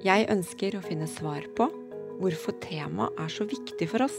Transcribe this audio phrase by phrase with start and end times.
[0.00, 1.66] Jeg ønsker å finne svar på
[2.22, 4.16] hvorfor temaet er så viktig for oss.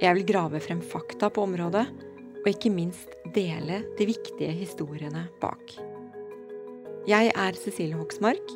[0.00, 1.84] Jeg vil grave frem fakta på området,
[2.40, 5.74] og ikke minst dele de viktige historiene bak.
[7.04, 8.54] Jeg er Cecilie Hoksmark,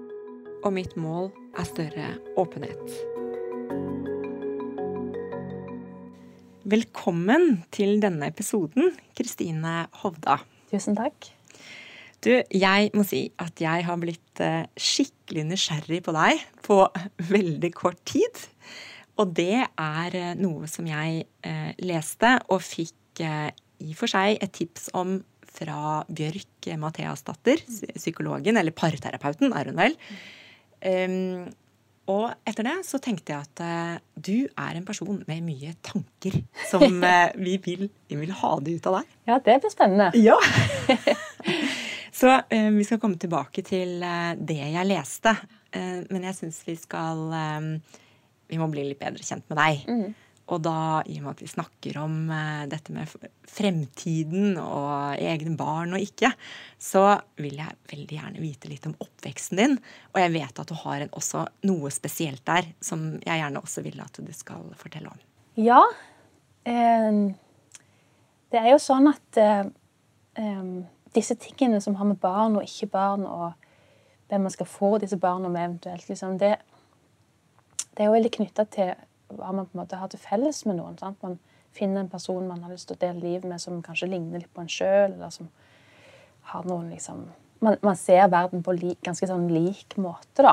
[0.64, 1.28] og mitt mål
[1.60, 2.08] er større
[2.40, 2.96] åpenhet.
[6.64, 10.40] Velkommen til denne episoden, Kristine Hovda.
[10.72, 11.28] Tusen takk.
[12.24, 16.80] Du, jeg må si at jeg har blitt eh, skikkelig nysgjerrig på deg på
[17.34, 18.42] veldig kort tid.
[19.16, 24.42] Og det er eh, noe som jeg eh, leste og fikk i og for seg
[24.44, 25.14] et tips om
[25.56, 27.62] fra Bjørk Matheasdatter,
[27.94, 29.96] psykologen, eller parterapeuten er hun vel.
[30.84, 31.46] Um,
[32.12, 36.36] og etter det så tenkte jeg at uh, du er en person med mye tanker
[36.68, 39.16] som uh, vi, vil, vi vil ha det ut av deg.
[39.32, 40.12] Ja, det blir spennende.
[40.20, 40.36] Ja.
[42.16, 45.34] Så eh, vi skal komme tilbake til eh, det jeg leste.
[45.76, 47.66] Eh, men jeg syns vi skal eh,
[48.48, 49.82] Vi må bli litt bedre kjent med deg.
[49.90, 50.14] Mm.
[50.46, 55.56] Og da, i og med at vi snakker om eh, dette med fremtiden og egne
[55.58, 56.30] barn og ikke,
[56.80, 57.04] så
[57.42, 59.78] vil jeg veldig gjerne vite litt om oppveksten din.
[60.14, 63.84] Og jeg vet at du har en, også noe spesielt der som jeg gjerne også
[63.84, 65.24] vil at du skal fortelle om.
[65.60, 65.82] Ja.
[66.64, 67.24] Eh,
[68.54, 69.44] det er jo sånn at
[71.14, 73.52] disse tingene som har med barn og ikke barn og
[74.28, 76.56] hvem man skal få disse barna med eventuelt, liksom, det,
[77.92, 78.94] det, er jo veldig knytta til
[79.28, 80.98] hva man på en måte har til felles med noen.
[80.98, 81.22] Sant?
[81.22, 81.38] Man
[81.76, 84.52] finner en person man har lyst til å dele livet med, som kanskje ligner litt
[84.54, 85.50] på en sjøl, eller som
[86.52, 87.26] har noen liksom
[87.64, 90.52] Man, man ser verden på li, ganske sånn lik måte, da.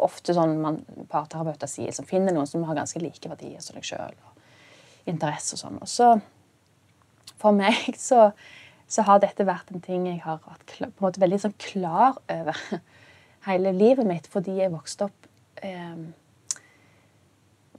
[0.00, 0.78] Ofte sånn man
[1.10, 5.52] parterapeuter sier, som finner noen som har ganske like verdier som deg sjøl, og interesse
[5.52, 5.76] og sånn.
[5.84, 6.08] Og så
[7.36, 8.30] for meg så
[8.92, 12.18] så har dette vært en ting jeg har vært på en måte veldig sånn klar
[12.30, 12.58] over
[13.48, 15.30] hele livet mitt, fordi jeg vokste opp
[15.64, 16.02] eh,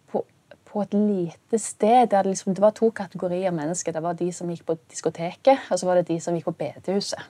[0.09, 0.23] på,
[0.71, 3.93] på, et lite sted der det, liksom, det var to kategorier mennesker.
[3.93, 6.57] Det var de som gikk på diskoteket, og så var det de som gikk på
[6.63, 7.29] bedehuset.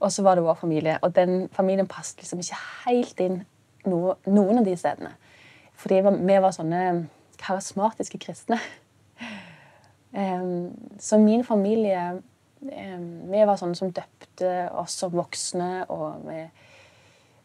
[0.00, 0.96] Og så var det vår familie.
[1.04, 3.42] Og den familien passet liksom ikke helt inn
[3.88, 5.12] noe, noen av de stedene.
[5.80, 6.84] Fordi vi var sånne
[7.40, 8.60] karismatiske kristne.
[10.14, 10.42] Eh,
[11.02, 12.20] så min familie
[12.64, 16.40] vi var sånne som døpte oss som voksne, og vi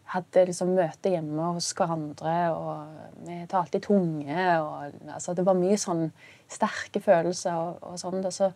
[0.09, 4.47] hadde liksom møte hjemme hos hverandre, og vi talte i tunge.
[4.63, 6.07] Og, altså, det var mye sånn
[6.49, 8.23] sterke følelser og, og sånn.
[8.33, 8.49] Så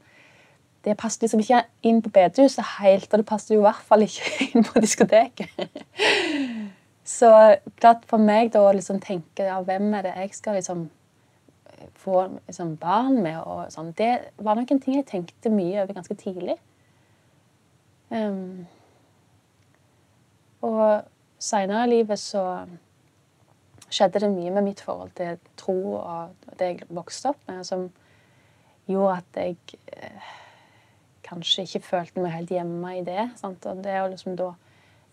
[0.84, 4.07] det passet liksom ikke inn på bedehuset helt, og det passet jo i hvert fall
[4.07, 5.80] ikke inn på diskoteket.
[7.07, 7.30] Så
[7.78, 10.88] klart for meg da å liksom tenke ja, hvem er det jeg skal liksom
[11.99, 13.39] få liksom, barn med.
[13.41, 13.94] og sånn.
[13.97, 16.57] Det var nok en ting jeg tenkte mye over ganske tidlig.
[18.13, 18.66] Um,
[20.63, 21.03] og
[21.41, 22.44] seinere i livet så
[23.94, 27.89] skjedde det mye med mitt forhold til tro og det jeg vokste opp med, som
[28.89, 29.57] gjorde at jeg
[29.95, 30.31] eh,
[31.23, 33.27] kanskje ikke følte meg helt hjemme i det.
[33.39, 33.65] Sant?
[33.69, 34.51] Og det å liksom da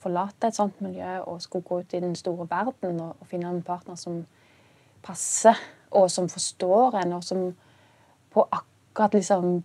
[0.00, 3.50] forlate et sånt miljø og skulle gå ut i den store verden og, og finne
[3.52, 4.22] en partner som
[5.04, 5.58] passer
[5.90, 7.50] og som forstår en, og som
[8.30, 9.62] på akkurat liksom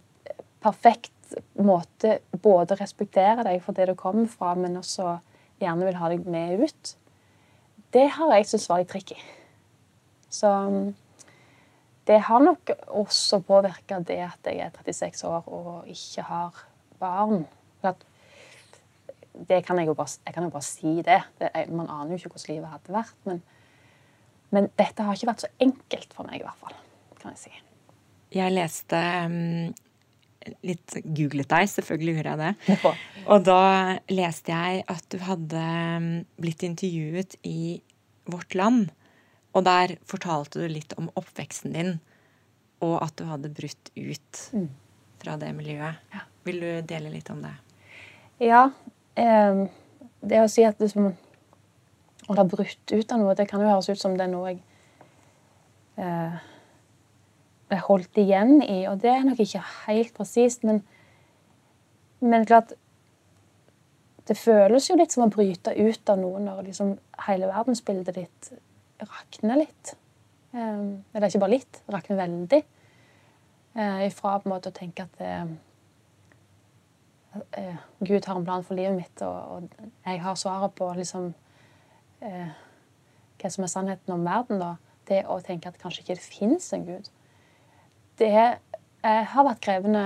[0.63, 1.12] perfekt
[1.57, 5.18] måte både respekterer deg for det du kommer fra, men også
[5.62, 6.94] gjerne vil ha deg med ut,
[7.95, 9.18] det har jeg syntes var litt tricky.
[10.30, 10.51] Så
[12.06, 16.66] det har nok også påvirka det at jeg er 36 år og ikke har
[17.00, 17.45] barn.
[19.48, 21.21] det kan jeg, jo bare, jeg kan jo bare si det.
[21.39, 23.16] det man aner jo ikke hvordan livet hadde vært.
[23.24, 23.42] men
[24.53, 26.77] men dette har ikke vært så enkelt for meg, i hvert fall.
[27.21, 27.63] kan jeg si.
[28.36, 29.74] Jeg leste um,
[30.65, 32.77] litt googlet deg, selvfølgelig gjorde jeg det.
[33.25, 33.31] Ja.
[33.33, 33.62] Og da
[34.12, 35.62] leste jeg at du hadde
[36.03, 37.81] mm, blitt intervjuet i
[38.30, 38.92] Vårt Land.
[39.57, 41.95] Og der fortalte du litt om oppveksten din,
[42.86, 44.68] og at du hadde brutt ut mm.
[45.24, 46.03] fra det miljøet.
[46.13, 46.25] Ja.
[46.45, 47.56] Vil du dele litt om det?
[48.44, 48.68] Ja.
[49.18, 49.63] Eh,
[50.21, 51.15] det å si at liksom,
[52.27, 54.54] å har brutt ut av noe, det kan jo høres ut som det er noe
[54.54, 54.62] jeg
[56.01, 58.86] eh, holdt igjen i.
[58.89, 60.81] Og det er nok ikke helt presist, men,
[62.24, 62.75] men klart
[64.25, 66.95] Det føles jo litt som å bryte ut av noe når liksom
[67.27, 68.48] hele verdensbildet ditt
[69.06, 69.92] rakner litt.
[70.56, 70.81] Eh,
[71.13, 72.62] eller ikke bare litt, rakner veldig.
[73.75, 75.50] Eh, ifra på en måte å tenke at uh,
[77.36, 81.33] uh, Gud har en plan for livet mitt, og, og jeg har svaret på liksom
[82.22, 84.76] hva som er sannheten om verden, da.
[85.06, 87.12] Det å tenke at kanskje ikke det fins en Gud
[88.20, 88.36] det
[89.04, 90.06] eh, har vært krevende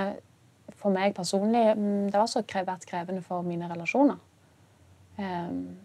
[0.80, 1.76] for meg personlig.
[1.78, 4.18] Mm, det har også vært krevende for mine relasjoner.
[5.20, 5.78] Um,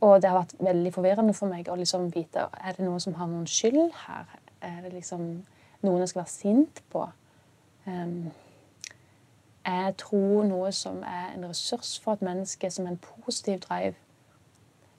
[0.00, 3.16] og det har vært veldig forvirrende for meg å liksom vite er det noen som
[3.18, 4.30] har noen skyld her.
[4.64, 5.26] Er det liksom
[5.84, 7.04] noen jeg skal være sint på?
[7.86, 8.32] Um,
[9.66, 13.98] jeg tror noe som er en ressurs for et menneske, som er en positiv drive?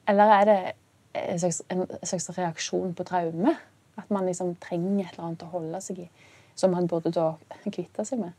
[0.07, 0.57] Eller er det
[1.17, 3.55] en slags, en slags reaksjon på traume?
[3.97, 6.09] At man liksom trenger et eller annet å holde seg i,
[6.55, 7.31] som man burde da
[7.65, 8.35] kvitte seg med.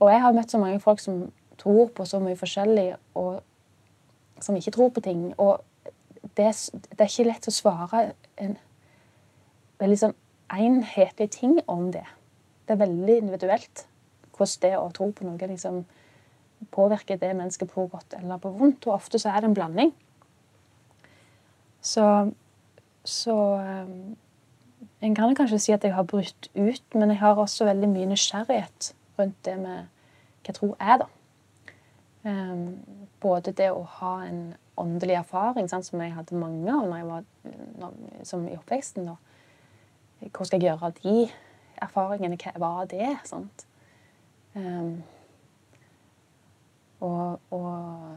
[0.00, 1.28] Og jeg har møtt så mange folk som
[1.60, 3.40] tror på så mye forskjellig, og
[4.40, 5.28] som ikke tror på ting.
[5.38, 5.60] Og
[6.36, 8.02] det, det er ikke lett å svare
[8.40, 8.56] en
[9.80, 10.16] veldig sånn
[10.50, 12.06] enhetlig ting om det.
[12.66, 13.86] Det er veldig individuelt
[14.40, 15.82] hvordan det å tro på noe liksom
[16.72, 18.86] påvirker det mennesket på godt eller på vondt.
[18.88, 19.92] Og ofte så er det en blanding.
[21.80, 22.32] Så,
[23.04, 23.36] så
[23.86, 24.16] um,
[25.00, 28.10] en kan kanskje si at jeg har brutt ut, men jeg har også veldig mye
[28.10, 29.88] nysgjerrighet rundt det med
[30.44, 31.08] hva tro er, da.
[32.20, 32.80] Um,
[33.20, 34.42] både det å ha en
[34.80, 37.24] åndelig erfaring, sant, som jeg hadde mange av når jeg var
[37.80, 37.96] når,
[38.28, 39.08] som i oppveksten.
[39.08, 40.28] Da.
[40.28, 41.16] Hvor skal jeg gjøre av de
[41.80, 42.38] erfaringene?
[42.40, 43.14] Hva var det?
[43.28, 43.66] Sant?
[44.54, 45.00] Um,
[47.00, 48.16] og, og,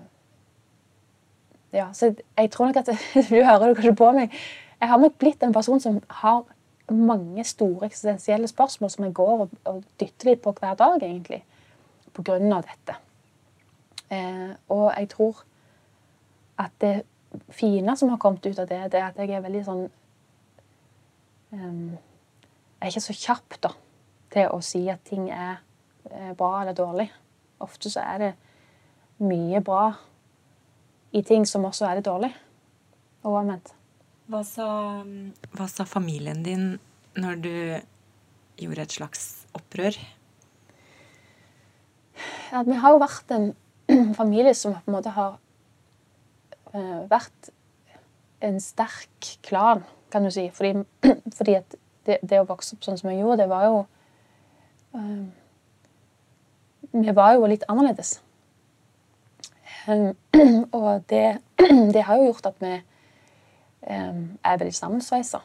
[1.73, 2.89] Ja, så jeg tror nok at
[3.29, 4.35] Du hører det kanskje på meg.
[4.79, 6.43] Jeg har nok blitt en person som har
[6.91, 11.43] mange store eksistensielle spørsmål som jeg går og, og dytter litt på hver dag, egentlig,
[12.13, 12.97] på grunn av dette.
[14.11, 15.43] Eh, og jeg tror
[16.59, 16.93] at det
[17.49, 19.83] fine som har kommet ut av det, det er at jeg er veldig sånn
[21.51, 23.71] um, Jeg er ikke så kjapp da,
[24.35, 25.63] til å si at ting er
[26.37, 27.07] bra eller dårlig.
[27.63, 28.31] Ofte så er det
[29.23, 29.93] mye bra
[31.13, 32.31] i ting som også er litt dårlig.
[33.23, 33.71] Og omvendt.
[34.31, 34.67] Hva sa,
[35.53, 36.67] hva sa familien din
[37.19, 37.55] når du
[38.59, 39.25] gjorde et slags
[39.55, 39.97] opprør?
[42.53, 43.51] Ja, vi har jo vært en
[44.19, 45.37] familie som på en måte har
[46.73, 47.51] uh, vært
[48.43, 50.47] en sterk klan, kan du si.
[50.55, 50.83] Fordi,
[51.37, 51.77] fordi at
[52.07, 53.79] det, det, å vokse opp sånn som jeg gjorde, det var jo
[54.97, 55.23] uh,
[56.93, 58.19] Vi var jo litt annerledes.
[59.87, 60.15] Um,
[60.79, 61.39] og det,
[61.95, 62.73] det, har jo gjort at vi
[63.83, 65.41] er veldig sammensveisa.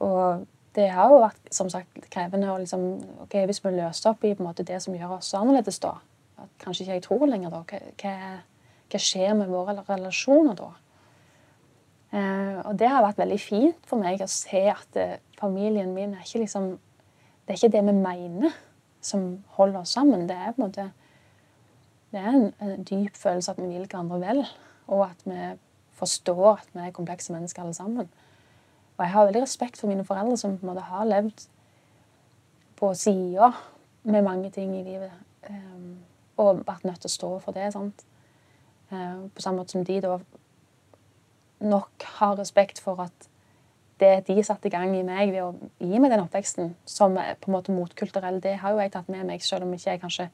[0.00, 0.46] Og
[0.76, 2.84] det har jo vært som sagt, krevende å liksom,
[3.24, 5.98] ok, Hvis vi løser opp i på en måte, det som gjør oss annerledes, da
[6.38, 7.62] at Kanskje ikke jeg tror lenger, da.
[7.98, 8.12] Hva,
[8.90, 10.68] hva skjer med våre relasjoner da?
[12.08, 16.14] Eh, og det har vært veldig fint for meg å se at eh, familien min
[16.16, 16.70] er ikke liksom
[17.44, 18.56] Det er ikke det vi mener
[19.00, 19.22] som
[19.56, 20.26] holder oss sammen.
[20.28, 20.90] Det er på en måte
[22.12, 24.44] det er en, en dyp følelse at vi vil hverandre vel,
[24.86, 25.58] og at vi
[25.98, 28.08] forstår at vi er komplekse mennesker alle sammen.
[28.96, 31.46] Og jeg har veldig respekt for mine foreldre som på en måte har levd
[32.78, 33.50] på sida
[34.02, 35.12] med mange ting i livet.
[35.50, 35.98] Um,
[36.36, 37.72] og vært nødt til å stå for det.
[37.72, 38.04] sant?
[38.90, 40.18] Uh, på samme måte som de da
[41.60, 43.28] nok har respekt for at
[44.00, 47.34] det de satte i gang i meg ved å gi meg den oppveksten, som er
[47.40, 50.02] på en måte motkulturell, det har jo jeg tatt med meg, selv om ikke jeg
[50.04, 50.28] kanskje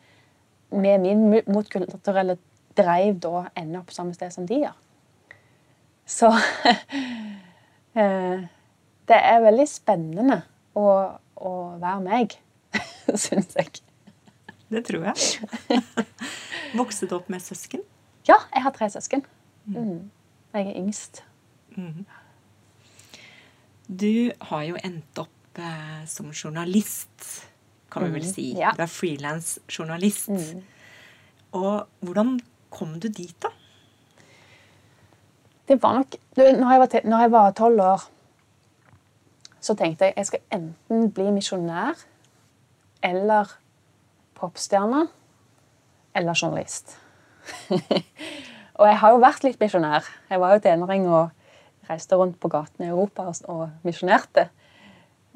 [0.74, 2.38] med min motkulturelle
[2.76, 4.74] dreiv da ender opp samme sted som de gjør.
[6.06, 6.30] Så
[8.00, 8.44] eh,
[9.08, 10.40] det er veldig spennende
[10.76, 10.86] å,
[11.36, 12.36] å være meg,
[13.24, 13.80] syns jeg.
[14.72, 15.74] Det tror jeg.
[16.78, 17.84] Vokste du opp med søsken?
[18.28, 19.24] Ja, jeg har tre søsken.
[19.64, 19.78] Mm.
[19.78, 20.10] mm.
[20.54, 21.24] Jeg er yngst.
[21.74, 22.04] Mm.
[23.88, 27.44] Du har jo endt opp eh, som journalist,
[27.94, 28.30] kan vi vel mm.
[28.32, 28.46] si.
[28.58, 28.72] Ja.
[28.76, 30.32] Du er frilansjournalist.
[30.34, 30.64] Mm.
[31.54, 32.38] Og hvordan
[32.74, 33.52] kom du dit, da?
[35.64, 38.02] Det var nok Når jeg var tolv år,
[39.60, 42.02] så tenkte jeg jeg skal enten bli misjonær
[43.02, 43.54] eller
[44.34, 45.06] popstjerne
[46.14, 46.98] eller journalist.
[48.78, 50.04] og jeg har jo vært litt misjonær.
[50.30, 51.30] Jeg var jo tenåring og
[51.88, 54.48] reiste rundt på gatene i Europa og misjonerte.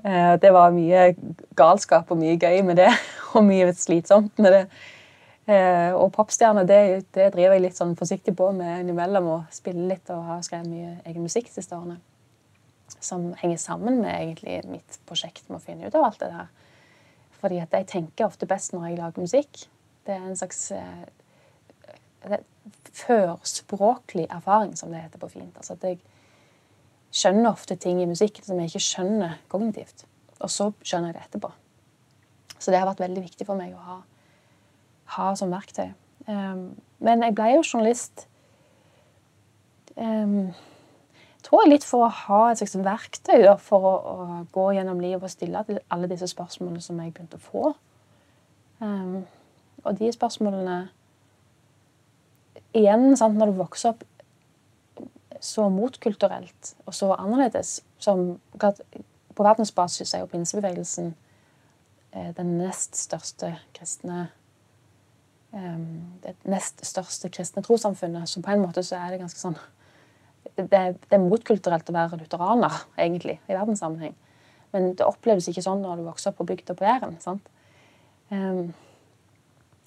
[0.04, 1.10] Eh, det var mye
[1.58, 2.90] galskap og mye gøy med det,
[3.34, 4.62] og mye slitsomt med det.
[5.48, 6.82] Eh, og popstjerne det,
[7.16, 9.30] det, driver jeg litt sånn forsiktig på med innimellom.
[9.34, 11.98] Og spiller litt og har skrevet mye egen musikk de siste årene.
[13.00, 16.52] Som henger sammen med egentlig mitt prosjekt med å finne ut av alt det der.
[17.38, 19.64] Fordi at jeg tenker ofte best når jeg lager musikk.
[20.06, 22.38] Det er en slags eh,
[22.98, 25.56] førspråklig erfaring, som det heter på fint.
[25.56, 26.00] Altså at jeg
[27.14, 30.04] skjønner ofte ting i musikken som jeg ikke skjønner kognitivt.
[30.38, 31.52] Og så skjønner jeg det etterpå.
[32.58, 33.98] Så det har vært veldig viktig for meg å ha,
[35.16, 35.92] ha som verktøy.
[36.28, 36.74] Um,
[37.04, 38.26] men jeg ble jo journalist
[39.96, 40.50] um,
[41.46, 45.00] tror jeg litt for å ha et slags verktøy da, for å, å, gå gjennom
[45.00, 47.72] livet og stille alle disse spørsmålene som jeg begynte å få.
[48.82, 49.22] Um,
[49.84, 50.78] og de spørsmålene
[52.76, 54.02] Igjen, sant, når du vokser opp
[55.44, 58.40] så motkulturelt og så annerledes som
[59.38, 61.12] På verdensbasis er jo pinsebevegelsen
[62.12, 64.28] eh, den nest største kristne
[65.52, 68.28] um, Det nest største kristne trossamfunnet.
[68.28, 69.58] Så på en måte så er det ganske sånn
[70.56, 74.14] det, det, er motkulturelt å være lutheraner, egentlig, i verdenssammenheng.
[74.72, 77.18] Men det oppleves ikke sånn når du vokser opp på bygda på Jæren.
[78.30, 78.72] Um,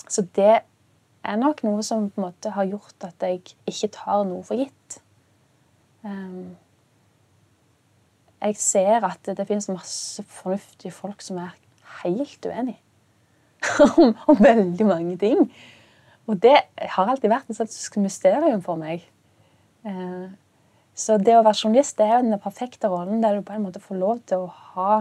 [0.07, 0.61] så det
[1.21, 4.61] er nok noe som på en måte har gjort at jeg ikke tar noe for
[4.61, 5.00] gitt.
[6.03, 6.55] Um,
[8.41, 11.51] jeg ser at det, finnes masse fornuftige folk som er
[12.01, 12.79] helt uenige
[13.85, 15.45] om, om, veldig mange ting.
[16.25, 19.05] Og det har alltid vært et slags mysterium for meg.
[19.85, 20.33] Uh,
[20.97, 23.63] så det å være journalist det er jo den perfekte rollen der du på en
[23.65, 24.95] måte får lov til å ha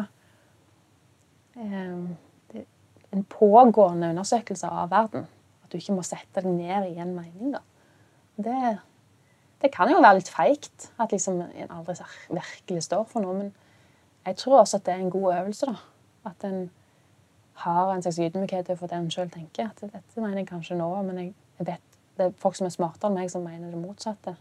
[1.58, 2.62] eh,
[3.10, 5.26] en pågående undersøkelse av verden.
[5.64, 7.56] At du ikke må sette deg ned i en mening.
[7.56, 7.62] da.
[8.40, 8.76] Det,
[9.62, 11.96] det kan jo være litt feigt at liksom en aldri
[12.30, 13.36] virkelig står for noe.
[13.36, 13.50] Men
[14.26, 15.66] jeg tror også at det er en god øvelse.
[15.66, 16.30] da.
[16.30, 16.70] At en
[17.60, 19.68] har en slags ydmykhet overfor det en sjøl tenker.
[19.68, 22.74] At dette mener jeg kanskje nå, men jeg, jeg vet det er folk som er
[22.74, 24.34] smartere enn meg, som mener det motsatte.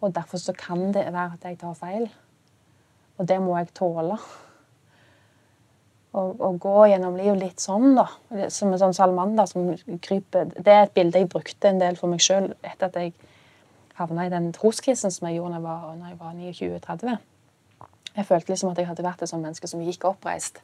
[0.00, 2.08] Og derfor så kan det være at jeg tar feil.
[3.18, 4.16] Og det må jeg tåle.
[6.10, 8.08] Å gå gjennom livet litt sånn, da.
[8.50, 9.68] Som en sånn salamander som
[10.02, 13.12] kryper Det er et bilde jeg brukte en del for meg sjøl etter at jeg
[14.00, 17.18] havna i den troskrisen som jeg gjorde når jeg var, når jeg var 29-30.
[18.16, 20.62] Jeg følte liksom at jeg hadde vært et sånt menneske som gikk oppreist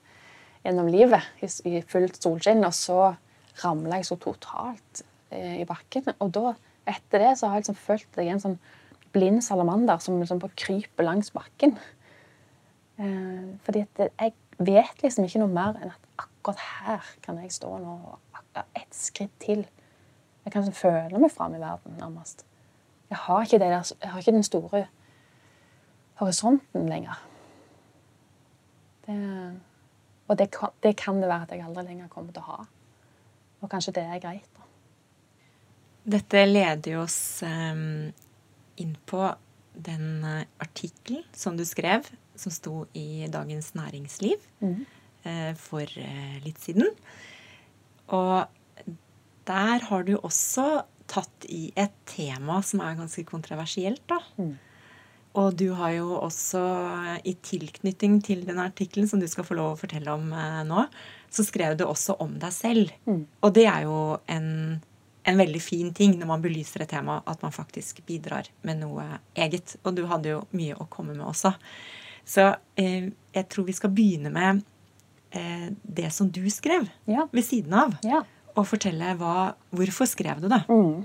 [0.65, 3.13] gjennom livet i, i fullt solskinn, og så
[3.63, 6.11] ramla jeg så totalt eh, i bakken.
[6.25, 6.55] Og da,
[6.89, 8.59] etter det, så har jeg liksom følt er en sånn
[9.15, 11.77] blind salamander som liksom bare kryper langs bakken.
[12.99, 17.55] Eh, fordi at jeg vet liksom ikke noe mer enn at akkurat her kan jeg
[17.55, 17.97] stå nå
[18.57, 19.65] ett skritt til.
[20.45, 22.47] Jeg kan liksom føle meg fram i verden, nærmest.
[23.11, 24.87] Jeg har ikke, der, jeg har ikke den store
[26.21, 27.21] horisonten lenger.
[29.07, 29.17] Det,
[30.29, 32.67] og det kan, det kan, det være at jeg aldri lenger kommer til å ha.
[33.63, 34.49] Og kanskje det er greit.
[34.57, 34.67] da.
[36.17, 38.09] Dette leder jo oss um,
[38.83, 39.29] inn på
[39.77, 44.77] den eh, artikkelen som du skrev, som sto i Dagens Næringsliv mm.
[45.29, 46.89] eh, for eh, litt siden.
[48.07, 48.47] Og
[49.47, 54.21] der har du også tatt i et tema som er ganske kontroversielt, da.
[54.41, 54.55] Mm.
[55.37, 56.63] Og du har jo også,
[57.29, 60.87] i tilknytning til den artikkelen som du skal få lov å fortelle om eh, nå,
[61.29, 62.93] så skrev du også om deg selv.
[63.05, 63.27] Mm.
[63.45, 63.99] Og det er jo
[64.33, 64.47] en
[65.27, 69.05] en veldig fin ting når man belyser et tema, at man faktisk bidrar med noe
[69.35, 69.75] eget.
[69.83, 71.51] Og du hadde jo mye å komme med også.
[72.27, 72.47] Så
[72.79, 74.63] eh, jeg tror vi skal begynne med
[75.35, 77.27] eh, det som du skrev ja.
[77.33, 77.97] ved siden av.
[78.07, 78.23] Ja.
[78.57, 80.63] Og fortelle hva, hvorfor skrev du det.
[80.69, 81.05] Mm.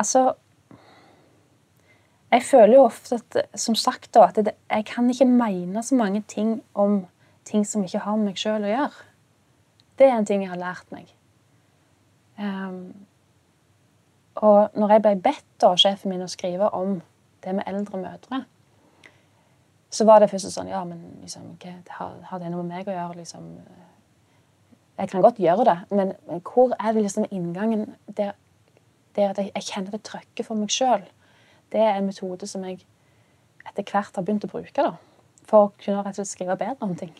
[0.00, 0.32] Altså
[2.30, 6.60] Jeg føler jo ofte at, som sagt at jeg kan ikke mene så mange ting
[6.74, 7.04] om
[7.44, 9.06] ting som ikke har med meg sjøl å gjøre.
[9.98, 11.10] Det er en ting jeg har lært meg.
[12.38, 12.94] Um,
[14.40, 17.00] og når jeg ble bedt av sjefen min å skrive om
[17.44, 18.44] det med eldre mødre,
[19.90, 21.56] så var det først sånn Ja, men liksom,
[21.90, 23.18] har, har, det noe med meg å gjøre?
[23.20, 23.50] liksom?
[25.00, 26.12] Jeg kan godt gjøre det, men,
[26.44, 28.32] hvor er det liksom inngangen der,
[29.16, 31.06] der jeg, kjenner det trøkket for meg sjøl?
[31.72, 32.82] Det er en metode som jeg
[33.64, 34.92] etter hvert har begynt å bruke da,
[35.48, 37.14] for å kunne rett og slett skrive bedre om ting.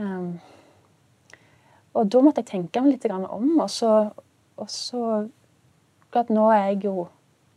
[0.00, 0.40] Um,
[1.92, 3.48] og da måtte jeg tenke meg litt om.
[3.60, 3.92] Og så,
[4.56, 5.02] og så
[6.32, 7.08] nå er jeg jo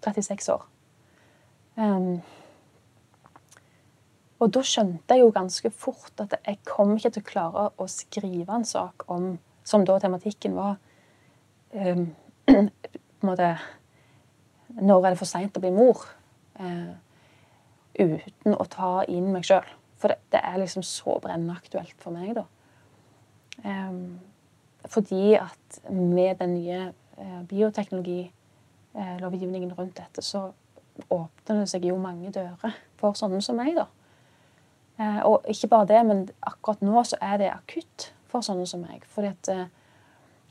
[0.03, 0.65] 36 år.
[1.75, 2.19] Um,
[4.45, 7.87] og da skjønte jeg jo ganske fort at jeg kom ikke til å klare å
[7.89, 10.77] skrive en sak om Som da tematikken var
[11.73, 12.13] um,
[12.45, 12.69] på en
[13.25, 13.57] måte
[14.69, 15.97] Når er det for seint å bli mor?
[16.59, 16.93] Uh,
[17.97, 19.65] uten å ta inn meg sjøl.
[19.99, 22.43] For det, det, er liksom så brennende aktuelt for meg, da.
[23.63, 24.19] Um,
[24.91, 30.51] fordi at med den nye uh, bioteknologilovgivningen uh, rundt dette, så
[31.09, 33.85] åpner det seg jo mange dører for sånne som meg, da.
[34.95, 38.85] Uh, og ikke bare det, men akkurat nå så er det akutt for sånne som
[38.85, 39.03] meg.
[39.11, 39.51] Fordi at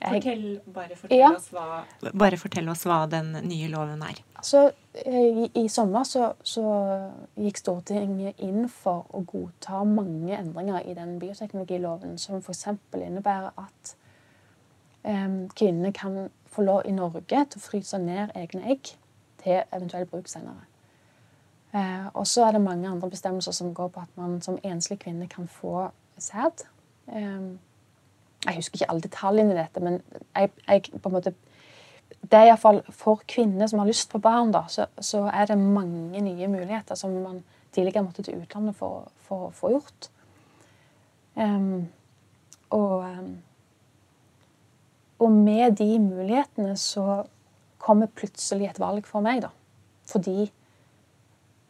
[0.05, 1.31] Fortell, bare, fortell ja.
[1.33, 4.19] oss hva, bare fortell oss hva den nye loven er.
[4.37, 4.67] Altså,
[5.01, 6.65] i, i sommer så, så,
[7.41, 12.67] gikk Stortinget inn for å godta mange endringer i den bioteknologiloven, som f.eks.
[12.99, 13.95] innebærer at
[15.09, 18.95] um, kvinner kan få lov i Norge til å fryse ned egne egg
[19.41, 20.69] til eventuell bruk senere.
[21.75, 24.99] Uh, og så er det mange andre bestemmelser som går på at man som enslig
[25.03, 25.89] kvinne kan få
[26.19, 26.67] sæd.
[27.09, 27.49] Eh,
[28.47, 29.99] jeg husker ikke alle detaljene i dette, men
[30.37, 31.35] jeg, jeg på en måte
[32.25, 35.59] det er iallfall for kvinner som har lyst på barn, da, så, så, er det
[35.59, 37.43] mange nye muligheter som man
[37.75, 40.09] tidligere måtte til utlandet for, å få gjort.
[41.35, 41.89] Um,
[42.71, 43.31] og, um,
[45.19, 47.25] og, med de mulighetene så
[47.83, 49.51] kommer plutselig et valg for meg, da.
[50.09, 50.47] Fordi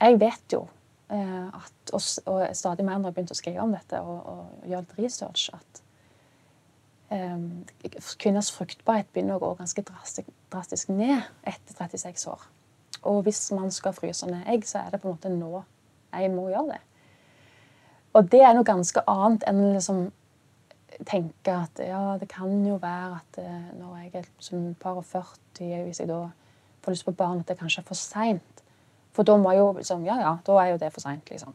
[0.04, 0.64] jeg vet jo
[1.12, 2.02] uh, at, og,
[2.52, 5.82] stadig mer når jeg begynt å skrive om dette og, og gjøre litt research, at
[7.14, 7.46] um,
[8.20, 12.48] kvinners fruktbarhet begynner å gå ganske drastisk, drastisk, ned etter 36 år.
[13.04, 15.64] Og hvis man skal fryse ned egg, så er det på en måte nå
[16.14, 16.82] jeg må gjøre det.
[18.14, 20.04] Og det er noe ganske annet enn liksom
[21.08, 25.06] tenke at ja, det kan jo være at uh, når jeg er som par og
[25.10, 26.28] 40, hvis jeg da
[26.84, 28.63] får lyst på barn, at det kanskje er for seint.
[29.14, 31.54] For da må jo liksom Ja, ja, da er jo det for seint, liksom.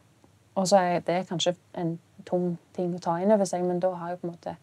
[0.54, 3.92] Og så er det kanskje en tung ting å ta inn over seg, men da
[3.94, 4.56] har jeg på en måte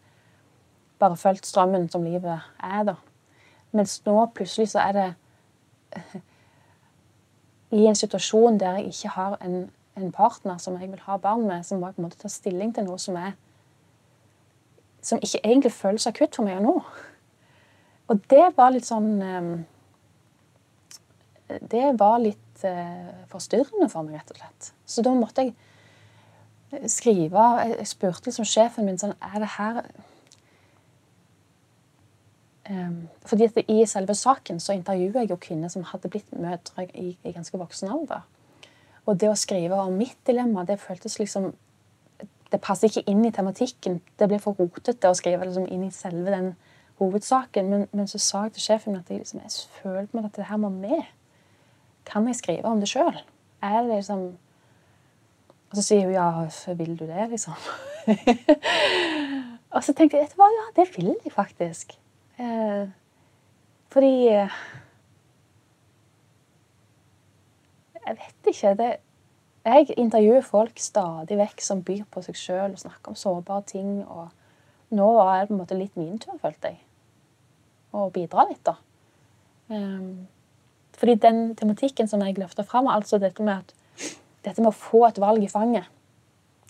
[0.98, 2.94] bare fulgt strømmen som livet er, da.
[3.72, 5.08] Mens nå plutselig så er det
[7.78, 11.46] i en situasjon der jeg ikke har en, en, partner som jeg vil ha barn
[11.46, 13.36] med, så må jeg på en måte ta stilling til noe som er
[15.02, 16.72] Som ikke egentlig føles akutt for meg nå.
[18.08, 19.52] Og det var litt sånn um,
[21.70, 24.70] Det var litt uh, forstyrrende for meg, rett og slett.
[24.88, 25.56] Så da måtte jeg
[26.92, 29.78] skrive Jeg spurte liksom sjefen min sånn Er det her
[32.70, 36.84] Um, fordi at I selve saken så intervjuer jeg jo kvinner som hadde blitt mødre
[36.94, 38.26] i, i, ganske voksen alder.
[39.06, 41.54] Og det å skrive om mitt dilemma, det føltes liksom
[42.52, 43.98] Det passer ikke inn i tematikken.
[44.16, 46.54] Det ble for rotete å skrive liksom inn i selve den
[46.96, 47.68] hovedsaken.
[47.68, 50.46] Men, men så sa jeg til sjefen at jeg, liksom, jeg følte meg at det
[50.48, 51.02] her må med.
[52.08, 53.18] Kan jeg skrive om det sjøl?
[53.62, 54.28] Er det liksom
[55.68, 57.56] Og så sier hun ja, vil du det, liksom?
[59.74, 61.92] og så tenkte jeg etterpå ja, det vil jeg faktisk.
[62.40, 62.88] Eh,
[63.92, 64.56] fordi eh,
[68.06, 68.74] Jeg vet ikke.
[68.74, 68.96] Det,
[69.64, 73.90] jeg intervjuer folk stadig vekk som byr på seg sjøl og snakker om sårbare ting.
[74.08, 74.30] og
[74.96, 76.80] Nå var det på en måte litt min tur, følte jeg,
[77.92, 78.78] å bidra litt, da.
[79.68, 80.24] Um,
[80.98, 85.04] fordi den tematikken som jeg løfter fram, altså dette med, at, dette med å få
[85.06, 85.86] et valg i fanget,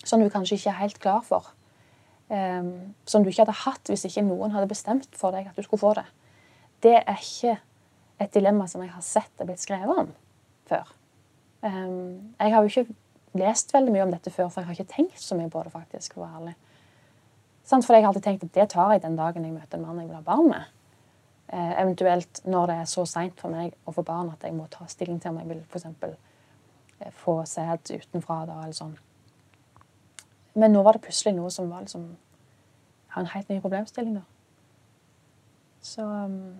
[0.04, 1.48] som du kanskje ikke er helt klar for,
[2.28, 5.64] um, som du ikke hadde hatt hvis ikke noen hadde bestemt for deg at du
[5.64, 6.06] skulle få det,
[6.84, 7.56] det er ikke
[8.22, 10.12] et dilemma som jeg har sett er blitt skrevet om
[10.68, 10.88] før.
[11.62, 12.98] Um, jeg har jo ikke
[13.38, 15.72] lest veldig mye om dette før, for jeg har ikke tenkt så mye på det.
[15.72, 16.54] faktisk, For ærlig.
[17.68, 20.00] For jeg har alltid tenkt at det tar jeg den dagen jeg møter en mann
[20.00, 20.68] jeg vil ha barn med.
[21.48, 24.66] Uh, eventuelt når det er så seint for meg å få barn at jeg må
[24.68, 26.16] ta stilling til om jeg vil eksempel,
[27.00, 28.42] uh, få sæd utenfra.
[28.46, 28.96] da, eller sånn.
[30.58, 32.10] Men nå var det plutselig noe som var liksom
[33.08, 34.14] har en helt ny problemstilling.
[34.14, 34.22] da.
[35.80, 36.58] Så um,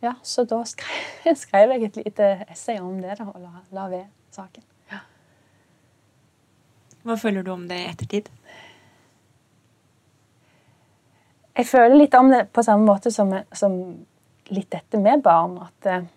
[0.00, 3.86] Ja, så da skrev, skrev, jeg et lite essay om det, da, og la, la
[3.88, 4.64] ved saken.
[4.92, 5.00] Ja.
[7.02, 8.28] Hva føler du om det i ettertid?
[11.56, 13.76] Jeg føler litt om det på samme måte som, som
[14.52, 15.56] litt dette med barn.
[15.64, 16.08] At uh,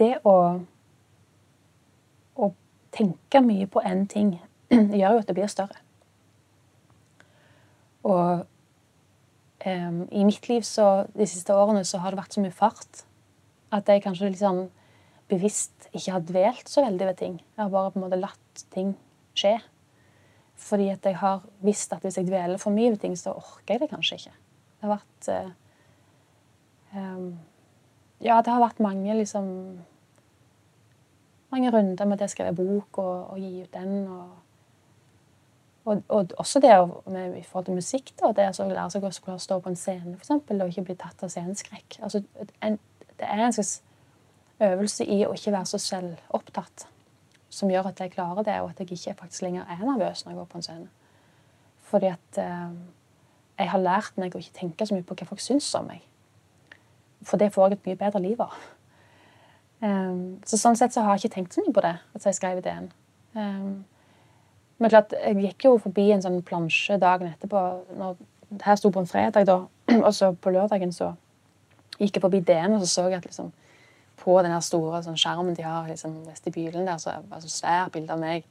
[0.00, 0.38] det å
[2.94, 4.36] tenke mye på én ting
[5.00, 5.80] gjør jo at det blir større.
[8.04, 8.44] Og
[9.64, 13.04] um, i mitt liv så, de siste årene så har det vært så mye fart
[13.74, 14.66] at jeg kanskje sånn
[15.30, 17.38] bevisst ikke har dvelt så veldig ved ting.
[17.40, 18.92] Jeg har bare på en måte latt ting
[19.38, 19.56] skje.
[20.56, 23.74] Fordi at jeg har visst at hvis jeg dveler for mye ved ting, så orker
[23.74, 24.36] jeg det kanskje ikke.
[24.80, 25.50] Det har vært uh,
[26.94, 27.26] um,
[28.22, 29.50] Ja, det har vært mange liksom
[31.54, 34.08] mange runder med det å skrive bok og, og gi ut den.
[34.08, 34.40] og
[35.84, 36.72] og, og, også det
[37.12, 40.14] med, i forhold til musikk, da, det å lære seg å stå på en scene
[40.14, 41.98] for eksempel, og ikke bli tatt av sceneskrekk.
[42.00, 43.82] Altså, det er en slags
[44.64, 46.86] øvelse i å ikke være så selvopptatt
[47.54, 50.32] som gjør at jeg klarer det, og at jeg ikke faktisk lenger er nervøs når
[50.32, 50.88] jeg går på en scene.
[51.90, 52.76] Fordi at eh,
[53.58, 56.02] jeg har lært meg å ikke tenke så mye på hva folk syns om meg.
[57.24, 58.56] For det får jeg et mye bedre liv av.
[59.84, 62.38] Um, så sånn sett så har jeg ikke tenkt så mye på det at jeg
[62.38, 62.88] skrev ideen.
[63.34, 63.84] Um,
[64.80, 67.62] men klart, jeg gikk jo forbi en sånn plansje dagen etterpå.
[67.98, 68.16] Når,
[68.64, 69.60] her sto på en fredag, da,
[70.06, 71.12] og så på lørdagen så
[72.00, 73.52] gikk jeg forbi DN, og så så jeg at liksom,
[74.24, 77.92] på den store sånn, skjermen de har liksom, vestibylen der, så var det et svært
[77.92, 78.46] bilde av meg.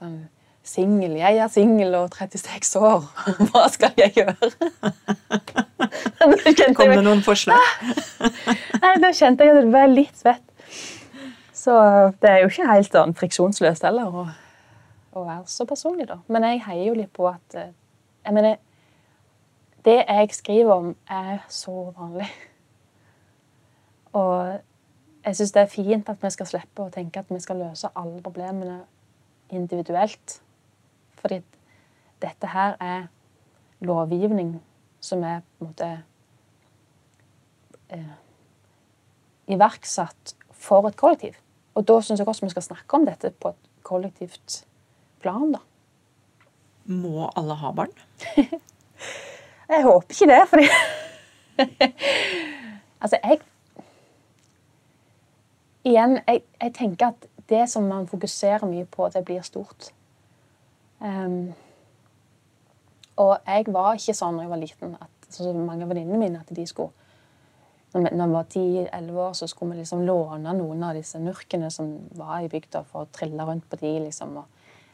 [0.00, 0.24] Sånn,
[0.64, 1.18] Singel.
[1.20, 3.02] Jeg er singel og 36 år.
[3.50, 4.48] Hva skal jeg gjøre?
[6.78, 7.60] Kom det noen forslag?
[8.82, 10.46] Nei, Da kjente jeg at det var litt svett.
[11.52, 11.72] Så
[12.20, 14.24] det er jo ikke helt sånn friksjonsløst heller å,
[15.12, 16.16] å være så personlig, da.
[16.32, 17.76] Men jeg heier jo litt på at eh,
[18.24, 18.56] Jeg mener
[19.84, 22.32] Det jeg skriver om, er så vanlig.
[24.16, 24.64] Og
[25.24, 27.90] jeg syns det er fint at vi skal slippe å tenke at vi skal løse
[27.96, 28.82] alle problemene
[29.54, 30.40] individuelt.
[31.20, 31.40] Fordi
[32.22, 33.06] dette her er
[33.84, 34.58] lovgivning
[35.04, 35.88] som er på en måte
[37.92, 38.12] eh,
[39.54, 41.38] iverksatt for et kollektiv.
[41.74, 44.62] Og da syns jeg også vi skal snakke om dette på et kollektivt
[45.24, 45.60] plan, da.
[46.84, 47.92] Må alle ha barn?
[49.72, 50.68] jeg håper ikke det, fordi
[53.04, 53.40] Altså, jeg
[55.84, 59.90] Igjen, jeg, jeg, tenker at det som man fokuserer mye på, det blir stort.
[61.00, 61.52] Um,
[63.20, 66.40] og jeg var ikke sånn da jeg var liten, at så mange av venninnene mine
[66.40, 66.92] at de skulle
[67.94, 71.92] når vi var 10-11 år, så skulle vi liksom låne noen av disse nurkene som
[72.18, 74.32] var i bygda, for å trille rundt på de, liksom.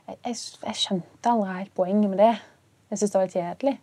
[0.07, 2.35] Jeg, jeg, jeg, skjønte aldri helt poenget med det.
[2.91, 3.77] Jeg syntes det var kjedelig.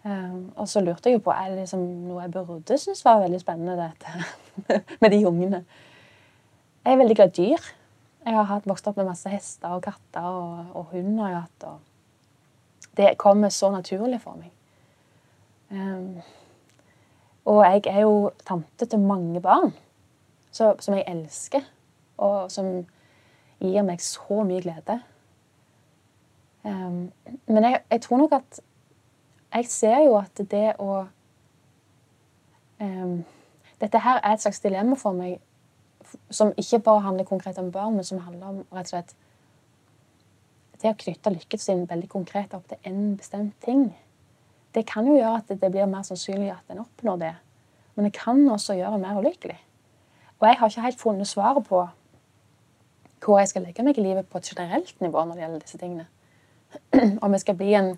[0.00, 3.20] Um, og så lurte jeg jo på er det liksom noe jeg burde synes var
[3.20, 4.22] veldig spennende, dette
[5.00, 5.64] med de ungene.
[6.84, 7.70] Jeg er veldig glad i dyr.
[8.24, 11.20] Jeg har hatt, vokst opp med masse hester og katter og, og hund.
[11.20, 11.68] har.
[11.68, 14.52] Og det kommer så naturlig for meg.
[15.70, 16.18] Um,
[17.44, 19.70] og jeg er jo tante til mange barn
[20.50, 21.62] så, som jeg elsker,
[22.18, 22.86] og som
[23.60, 24.98] gir meg så mye glede.
[26.64, 27.12] Um,
[27.46, 28.60] men jeg, jeg, tror nok at
[29.54, 31.06] Jeg ser jo at det å
[32.80, 33.24] um,
[33.80, 35.38] Dette her er et slags dilemma for meg
[36.30, 39.14] som ikke bare handler konkret om barn, men som handler om rett og slett
[40.80, 43.90] det å knytte lykken sin veldig konkret opp til en bestemt ting.
[44.74, 47.34] Det kan jo gjøre at det blir mer sannsynlig at en oppnår det.
[47.94, 49.58] Men det kan også gjøre en mer ulykkelig.
[50.40, 51.82] Og jeg har ikke helt funnet svaret på
[53.20, 55.80] hvor jeg skal legge meg i livet på et generelt nivå når det gjelder disse
[55.80, 56.06] tingene.
[57.24, 57.90] Om jeg skal bli en,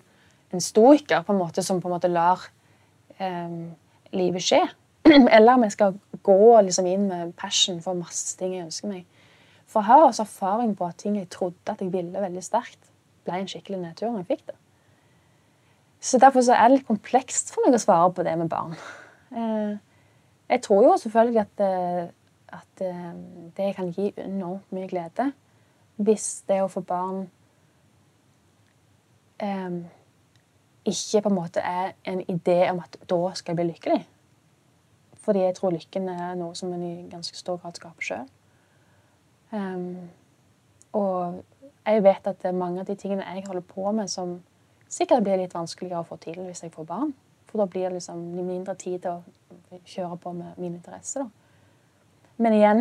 [0.51, 2.43] en stoiker på en måte som på en måte lar
[3.23, 3.55] eh,
[4.11, 4.59] livet skje.
[5.35, 9.05] Eller om jeg skal gå liksom inn med passion for masse ting jeg ønsker meg.
[9.67, 12.79] For jeg har også erfaring på at ting jeg trodde at jeg ville veldig sterkt,
[13.23, 14.57] ble en skikkelig nedtur når jeg fikk det.
[16.03, 18.75] Så Derfor så er det litt komplekst for meg å svare på det med barn.
[19.31, 19.77] Eh,
[20.51, 22.09] jeg tror jo selvfølgelig at, eh,
[22.59, 23.13] at eh,
[23.57, 25.31] det kan gi enormt mye glede
[25.95, 27.25] hvis det å få barn
[30.83, 33.97] ikke på en måte er en idé om at da skal jeg bli lykkelig.
[35.23, 38.29] Fordi jeg tror lykken er noe som en i ganske stor grad skaper sjøl.
[39.53, 40.09] Um,
[40.93, 41.43] og
[41.85, 44.41] jeg vet at det er mange av de tingene jeg holder på med, som
[44.89, 47.13] sikkert blir litt vanskeligere å få til hvis jeg får barn.
[47.49, 51.25] For da blir det liksom mindre tid til å kjøre på med mine interesser.
[51.25, 51.29] Da.
[52.41, 52.79] Men igjen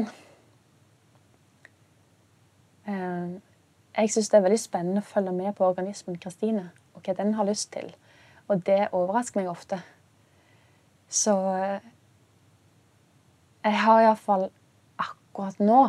[2.86, 3.40] um,
[3.92, 7.34] Jeg syns det er veldig spennende å følge med på organismen Kristine, og hva den
[7.36, 7.90] har lyst til.
[8.48, 9.82] Og det overrasker meg ofte.
[11.12, 11.34] Så
[13.64, 14.48] jeg har iallfall
[14.98, 15.82] akkurat nå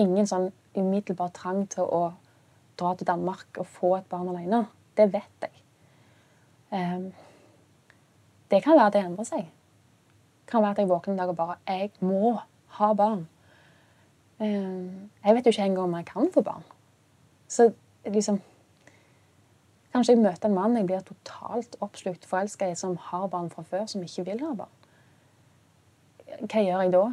[0.00, 2.02] ingen sånn umiddelbar trang til å
[2.76, 4.64] dra til Danmark og få et barn alene.
[4.96, 5.62] Det vet jeg.
[6.72, 7.12] Um,
[8.50, 9.46] det kan være at det endrer seg.
[9.46, 12.36] Det kan være at jeg våkner en dag og bare Jeg må
[12.78, 13.26] ha barn.
[14.38, 16.64] Um, jeg vet jo ikke engang om jeg kan få barn.
[17.48, 17.72] Så
[18.04, 18.40] liksom
[19.96, 23.62] Kanskje jeg møter en mann jeg blir totalt oppslukt forelska i, som har barn fra
[23.64, 24.75] før, som ikke vil ha barn.
[26.26, 27.04] Hva gjør jeg da?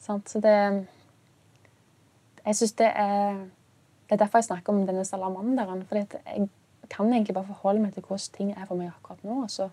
[0.00, 0.56] Så det
[2.46, 3.44] Jeg syns det er
[4.08, 5.84] Det er derfor jeg snakker om denne salamanderen.
[5.86, 6.48] For jeg
[6.90, 9.42] kan egentlig bare forholde meg til hvordan ting er for meg akkurat nå.
[9.42, 9.70] og så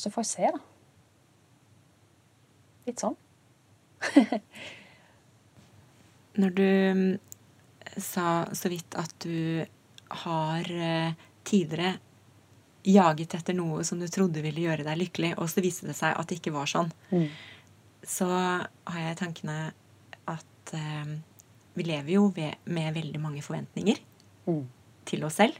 [0.00, 0.58] så får jeg se, da.
[2.86, 3.16] Litt sånn.
[6.40, 7.18] når du mm,
[8.00, 9.60] sa så vidt at du
[10.24, 11.12] har eh,
[11.44, 12.00] tidligere
[12.84, 16.16] jaget etter noe som du trodde ville gjøre deg lykkelig, og så viste det seg
[16.16, 17.28] at det ikke var sånn, Mm.
[18.02, 18.26] så
[18.86, 19.72] har jeg tankene
[20.28, 21.16] at eh,
[21.74, 23.98] vi lever jo ved, med veldig mange forventninger
[24.46, 24.66] Mm.
[25.04, 25.54] til oss selv.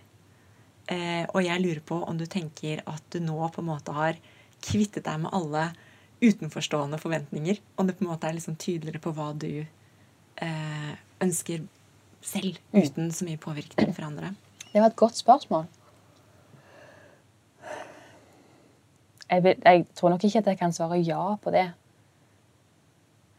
[0.88, 4.16] Eh, og jeg lurer på om du tenker at du nå på en måte har
[4.62, 5.72] kvittet deg med alle
[6.22, 7.58] utenforstående forventninger.
[7.78, 9.66] Om det på en måte er liksom tydeligere på hva du
[10.40, 11.66] eh, ønsker
[12.22, 12.82] selv, Mm.
[12.82, 14.34] uten så mye påvirkning fra andre.
[14.72, 15.66] Det var et godt spørsmål.
[19.30, 21.72] Jeg, vil, jeg tror nok ikke at jeg kan svare ja på det.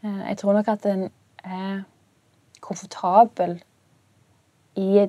[0.04, 1.10] Eh, Jeg tror nok at en
[1.44, 1.84] er
[2.62, 3.64] komfortabel
[4.76, 5.08] i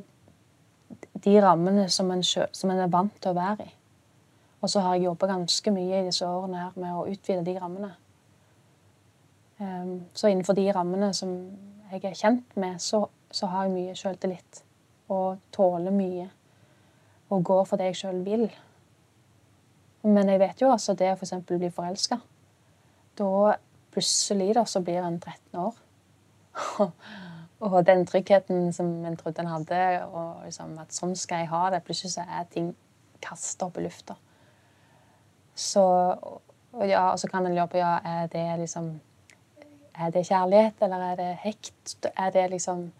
[1.24, 3.74] de rammene som en, som en er vant til å være i.
[4.62, 7.58] Og så har jeg jobba ganske mye i disse årene her med å utvide de
[7.60, 7.94] rammene.
[9.58, 11.32] Um, Så innenfor de rammene som
[11.92, 14.62] jeg er kjent med, så, så har jeg mye sjøltillit.
[15.08, 16.28] Og tåler mye.
[17.30, 18.46] Og går for det jeg sjøl vil.
[20.02, 21.34] Men jeg vet jo også det å f.eks.
[21.48, 22.18] bli forelska.
[23.18, 23.56] Da
[23.92, 25.76] plutselig da, så blir en 13 år.
[27.66, 31.66] og den tryggheten som en trodde en hadde, og liksom at sånn skal jeg ha
[31.74, 32.72] det, plutselig så er ting
[33.22, 34.16] kasta opp i lufta.
[35.54, 35.84] Så
[36.72, 39.00] og ja, og så kan en lure på ja, er det liksom
[39.94, 41.96] Er det kjærlighet, eller er det hekt?
[42.16, 42.92] Er det liksom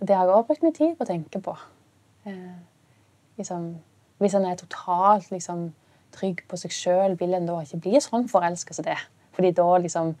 [0.00, 1.52] Det har jeg også brukt mye tid på å tenke på.
[2.24, 2.58] Eh,
[3.36, 3.78] liksom,
[4.18, 5.68] hvis en er totalt liksom,
[6.14, 8.98] trygg på seg sjøl, vil en da ikke bli sånn forelska som det?
[9.36, 10.14] Fordi da liksom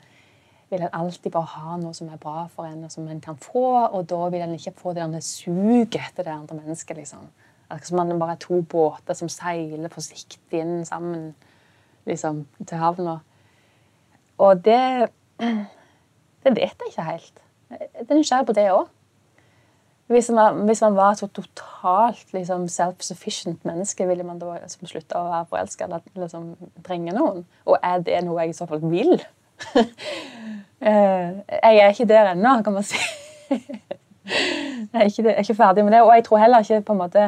[0.70, 3.38] vil en alltid bare ha noe som er bra for en, og som en kan
[3.40, 6.96] få, og da vil en ikke få det der suget etter det andre mennesket.
[6.96, 7.30] liksom.
[7.70, 11.34] Akkurat som man bare er to båter som seiler forsiktig inn sammen
[12.06, 13.18] liksom, til havna.
[14.38, 15.10] Og det
[16.44, 17.40] Det vet jeg ikke helt.
[17.70, 18.86] Jeg er nysgjerrig på det òg.
[20.08, 25.16] Hvis, man- hvis man var så totalt liksom, self-sufficient menneske, ville man da liksom, slutte
[25.18, 26.46] å være forelska eller liksom,
[26.86, 27.42] trenge noen?
[27.68, 29.18] Og er det noe jeg i så fall vil?
[30.80, 31.30] Eh,
[31.64, 32.94] jeg er ikke der ennå, kan man si.
[33.50, 36.02] jeg, er ikke, jeg er ikke ferdig med det.
[36.06, 37.24] Og jeg tror heller ikke på en måte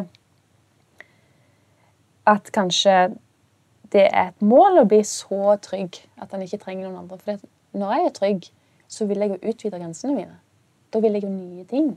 [2.30, 2.94] at kanskje
[3.92, 7.18] det er et mål å bli så trygg at han ikke trenger noen andre.
[7.18, 8.46] For når jeg er trygg,
[8.90, 10.36] så vil jeg jo utvide grensene mine.
[10.94, 11.90] Da vil jeg jo nye ting.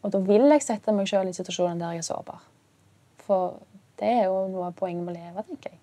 [0.00, 2.40] Og da vil jeg sette meg sjøl i situasjonen der jeg er sårbar.
[3.26, 3.60] For
[4.00, 5.80] det er jo noe av poenget med å leve, tenker jeg.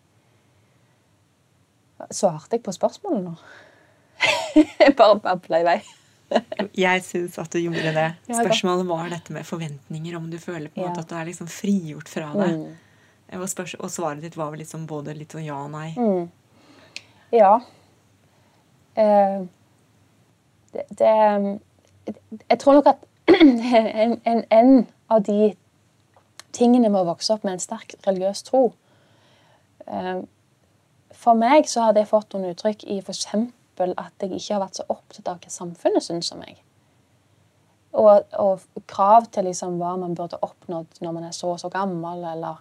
[2.14, 3.36] Svarte jeg på spørsmålet nå?
[4.82, 5.80] jeg bare babla i vei.
[6.76, 8.08] Jeg syns at du gjorde det.
[8.28, 10.18] Spørsmålet var dette med forventninger.
[10.18, 12.50] Om du føler på en måte at du er liksom frigjort fra det.
[12.58, 13.38] Mm.
[13.38, 13.46] Og,
[13.80, 15.92] og svaret ditt var vel liksom både litt sånn ja og nei.
[15.96, 16.28] Mm.
[17.36, 17.54] Ja.
[18.98, 19.40] Eh,
[20.74, 21.14] det, det
[22.50, 25.56] Jeg tror nok at en, en, en av de
[26.56, 28.62] tingene med å vokse opp med en sterk religiøs tro
[29.86, 30.22] eh,
[31.18, 33.28] For meg så har det fått noen uttrykk i f.eks.
[33.34, 36.58] at jeg ikke har vært så opptatt av hva samfunnet syns om meg.
[37.98, 41.72] Og, og krav til liksom hva man burde oppnådd når man er så og så
[41.74, 42.60] gammel, eller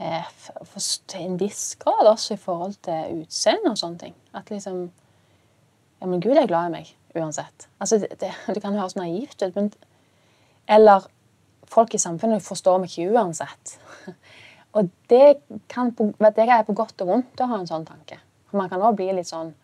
[0.00, 0.28] eh,
[0.62, 0.80] for,
[1.10, 4.16] til en viss grad også i forhold til utseende og sånne ting.
[4.34, 4.88] At liksom
[5.98, 7.68] Ja, men Gud er glad i meg uansett.
[7.78, 9.72] Altså, det, det, det kan høres naivt ut, men
[10.68, 11.06] Eller
[11.64, 13.78] folk i samfunnet forstår meg ikke uansett.
[14.76, 18.18] Og det, kan, det er på godt og vondt å ha en sånn tanke.
[18.50, 19.54] For man kan også bli litt sånn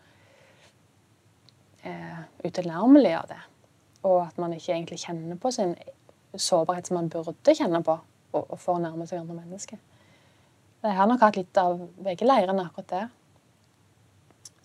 [1.85, 3.41] eh, utilnærmelig av det.
[4.05, 5.75] Og at man ikke egentlig kjenner på sin
[6.33, 7.99] sårbarhet som man burde kjenne på,
[8.33, 9.79] og, og for å nærme seg andre mennesker.
[10.85, 13.07] Jeg har nok hatt litt av begge leirene akkurat der.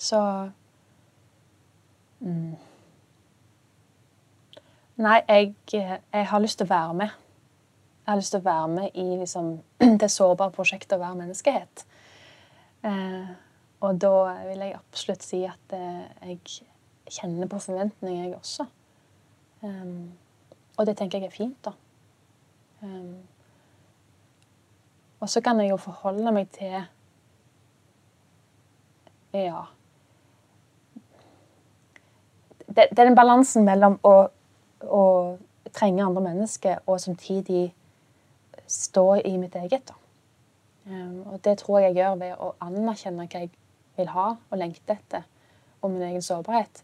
[0.00, 0.18] Så
[2.20, 2.56] mm.
[5.00, 7.12] Nei, jeg, jeg har lyst til å være med.
[8.04, 9.52] Jeg har lyst til å være med i liksom,
[10.02, 11.84] det sårbare prosjektet å være menneskehet.
[12.84, 13.30] Eh,
[13.80, 14.12] og da
[14.44, 16.66] vil jeg absolutt si at eh, jeg
[17.16, 18.66] kjenner på forventninger, jeg også.
[19.62, 20.12] Um,
[20.76, 21.72] og det tenker jeg er fint, da.
[22.80, 23.16] Um,
[25.20, 26.76] og så kan jeg jo forholde meg til
[29.32, 29.62] Ja.
[32.66, 34.28] Det, det er den balansen mellom å,
[34.84, 35.38] å
[35.74, 37.70] trenge andre mennesker og samtidig
[38.70, 39.86] stå i mitt eget.
[39.86, 39.96] da.
[40.90, 43.50] Um, og det tror jeg jeg gjør ved å anerkjenne hva jeg
[43.98, 45.26] vil ha og lengte etter,
[45.80, 46.82] og min egen sårbarhet.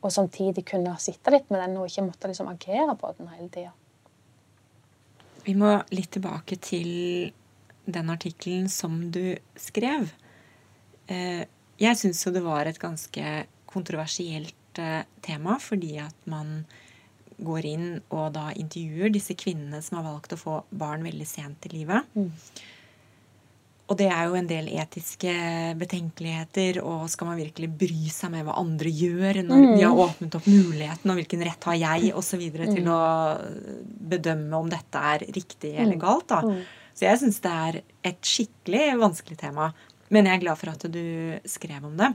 [0.00, 3.48] Og samtidig kunne sitte litt med den og ikke måtte liksom agere på den hele
[3.52, 3.72] tida.
[5.44, 7.32] Vi må litt tilbake til
[7.90, 10.12] den artikkelen som du skrev.
[11.08, 11.46] Eh,
[11.80, 16.66] Jeg syns jo det var et ganske kontroversielt eh, tema fordi at man
[17.44, 21.66] går inn og da intervjuer disse kvinnene som har valgt å få barn veldig sent
[21.66, 22.04] i livet.
[22.16, 22.30] Mm.
[23.90, 25.32] Og det er jo en del etiske
[25.80, 29.76] betenkeligheter, og skal man virkelig bry seg med hva andre gjør når Mm.
[29.76, 32.38] de har åpnet opp muligheten, og hvilken rett har jeg, osv.
[32.52, 32.86] til Mm.
[32.86, 33.00] å
[34.08, 36.28] bedømme om dette er riktig eller galt.
[36.28, 36.40] da.
[36.42, 36.62] Mm.
[36.94, 39.72] Så jeg syns det er et skikkelig vanskelig tema.
[40.08, 42.14] Men jeg er glad for at du skrev om det.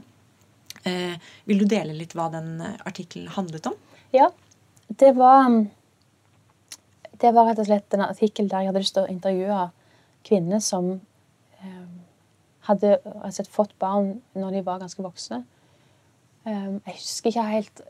[0.86, 3.74] Eh, vil du dele litt hva den artikkelen handlet om?
[4.14, 4.30] Ja,
[4.88, 5.66] det var
[7.20, 9.60] Det var rett og slett en artikkel der jeg hadde lyst til å intervjue
[10.26, 10.90] kvinner som
[11.64, 11.86] eh,
[12.68, 15.44] hadde altså, fått barn når de var ganske voksne.
[16.46, 17.80] Eh, jeg husker ikke helt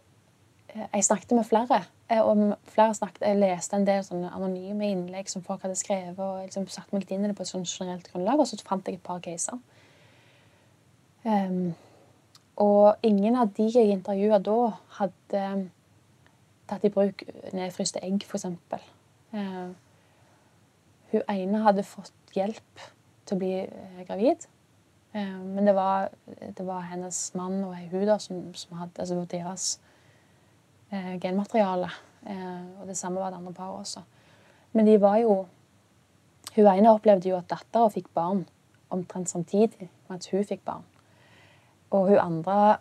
[0.69, 1.83] eh, Jeg snakket med flere.
[2.09, 6.19] eh, og flere snakket, Jeg leste en del sånne anonyme innlegg som folk hadde skrevet.
[6.19, 8.63] og liksom satt meg litt inn i det på et sånn generelt grunnlag, og så
[8.63, 9.59] fant jeg et par caser.
[11.25, 11.75] Um,
[12.57, 15.71] og ingen av de jeg intervjua da, hadde
[16.71, 17.25] tatt i bruk
[17.55, 18.47] nedfryste egg, f.eks.
[19.37, 19.67] Eh,
[21.13, 22.85] hun ene hadde fått hjelp
[23.27, 24.47] til å bli eh, gravid.
[25.17, 29.23] Eh, men det var, det var hennes mann og hun da, som, som hadde altså
[29.31, 29.69] deres
[30.91, 31.91] eh, genmateriale.
[32.27, 34.03] Eh, og det samme var det andre paret også.
[34.73, 35.45] Men de var jo
[36.57, 38.47] Hun ene opplevde jo at dattera fikk barn
[38.89, 40.87] omtrent samtidig med at hun fikk barn.
[41.91, 42.79] Og hun andre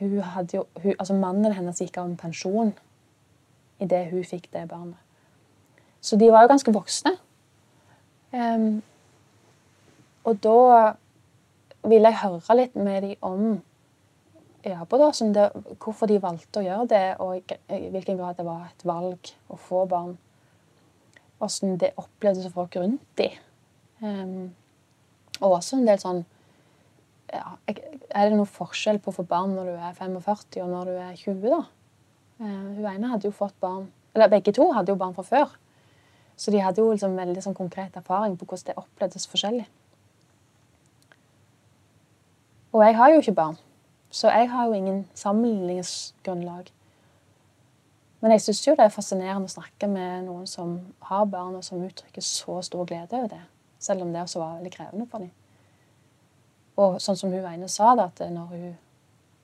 [0.00, 2.72] hun hadde jo, hun, altså Mannen hennes gikk av med pensjon
[3.80, 4.98] idet hun fikk det barnet.
[6.00, 7.12] Så de var jo ganske voksne.
[8.32, 8.82] Um,
[10.24, 10.92] og da
[11.88, 13.44] ville jeg høre litt med dem om
[14.60, 15.44] Jabo, da, det,
[15.80, 19.56] hvorfor de valgte å gjøre det, og i hvilken grad det var et valg å
[19.56, 20.18] få barn.
[21.40, 23.38] Hvordan det opplevdes å folk rundt dem.
[24.04, 24.50] Um,
[25.40, 26.22] og også en del sånn
[27.28, 30.88] ja, Er det noe forskjell på å få barn når du er 45 og når
[30.88, 31.60] du er 20, da?
[32.40, 35.52] Eh, hun ene hadde jo fått barn Eller begge to hadde jo barn fra før.
[36.36, 39.66] Så de hadde jo liksom veldig sånn konkret erfaring på hvordan det opplevdes forskjellig.
[42.72, 43.56] Og jeg har jo ikke barn,
[44.10, 46.72] så jeg har jo ingen sammenligningsgrunnlag.
[48.20, 50.74] Men jeg syns jo det er fascinerende å snakke med noen som
[51.06, 53.40] har barn, og som uttrykker så stor glede over det.
[53.78, 55.30] Selv om det også var veldig krevende for dem.
[56.80, 58.76] Og sånn som hun ene sa, da, at når hun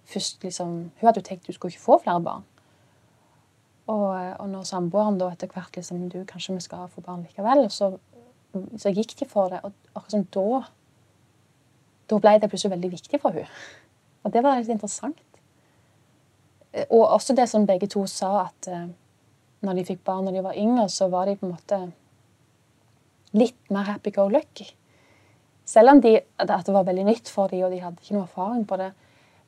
[0.07, 2.45] først liksom Hun hadde jo tenkt hun skulle ikke få flere barn.
[3.87, 4.07] Og,
[4.41, 7.69] og når samboeren da etter hvert liksom Du, kanskje vi skal få barn likevel?
[7.71, 7.93] Så,
[8.79, 9.61] så gikk de for det.
[9.63, 10.63] Og akkurat som da
[12.11, 13.47] Da ble det plutselig veldig viktig for hun.
[14.27, 15.23] Og det var litt interessant.
[16.91, 18.89] Og også det som begge to sa, at eh,
[19.67, 21.79] når de fikk barn når de var yngre, så var de på en måte
[23.37, 24.69] litt mer happy go lucky.
[25.67, 28.67] Selv om de, det var veldig nytt for dem, og de hadde ikke noe erfaring
[28.69, 28.93] på det.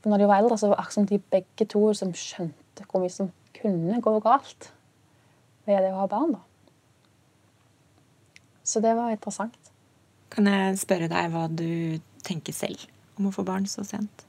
[0.01, 2.87] For når de var eldre, så var det akkurat som de begge to som skjønte
[2.88, 4.72] hvor mye som kunne gå galt
[5.66, 6.36] ved det å ha barn.
[6.36, 6.44] da.
[8.64, 9.58] Så det var interessant.
[10.30, 12.84] Kan jeg spørre deg hva du tenker selv
[13.18, 14.24] om å få barn så sent?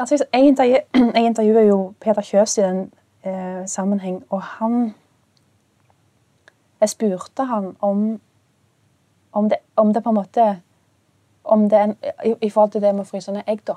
[0.00, 0.80] Altså, jeg, intervju,
[1.16, 2.80] jeg intervjuer jo Peter Kjøs i den
[3.22, 4.94] eh, sammenheng, og han
[6.80, 8.20] Jeg spurte han om,
[9.32, 10.44] om, det, om det på en måte
[11.44, 13.74] om det i, I forhold til det med å fryse ned egg, da.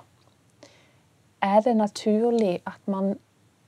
[1.44, 3.20] Er det naturlig at man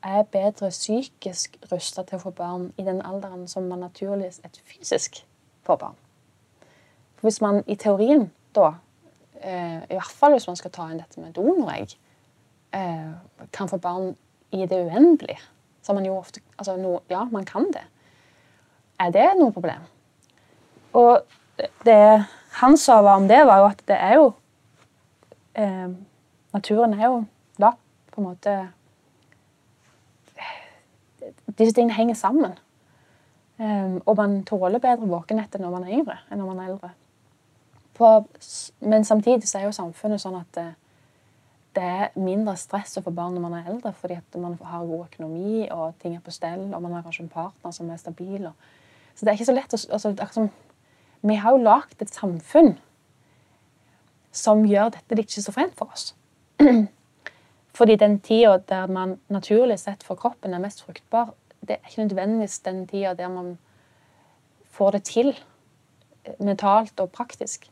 [0.03, 4.61] er bedre psykisk rusta til å få barn i den alderen som man naturlig sett
[4.63, 5.25] fysisk
[5.67, 5.97] får barn?
[7.17, 8.71] For hvis man i teorien da,
[9.41, 11.97] eh, i hvert fall hvis man skal ta inn dette med donoregg,
[12.71, 13.11] eh,
[13.51, 14.15] kan få barn
[14.51, 15.41] i det uendelige.
[15.81, 17.83] Som man jo ofte Altså, no, ja, man kan det.
[18.99, 19.81] Er det noe problem?
[20.93, 21.19] Og
[21.83, 22.25] det
[22.61, 24.33] han sa om det, var jo at det er jo
[25.55, 25.89] eh,
[26.53, 27.25] Naturen er jo
[28.15, 28.58] på en måte
[31.58, 32.51] Disse tingene henger sammen.
[33.58, 36.89] Um, og man tåler bedre våkenhet når man er yngre enn når man er eldre.
[37.95, 38.10] På,
[38.84, 40.65] men samtidig så er jo samfunnet sånn at det,
[41.78, 44.84] det er mindre stress å få barn når man er eldre, fordi at man har
[44.84, 48.02] god økonomi, og ting er på stell, og man har kanskje en partner som er
[48.02, 48.50] stabil.
[48.52, 48.67] Og,
[49.15, 50.50] så det er ikke så lett å altså,
[51.21, 52.75] Vi har jo lagd et samfunn
[54.35, 56.12] som gjør dette litt schizofrent for oss.
[57.76, 62.06] fordi den tida der man naturlig sett for kroppen er mest fruktbar, det er ikke
[62.06, 63.58] nødvendigvis den tida der man
[64.76, 65.32] får det til
[66.26, 67.71] eh, mentalt og praktisk.